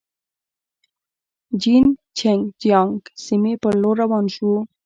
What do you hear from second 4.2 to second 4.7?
شوو.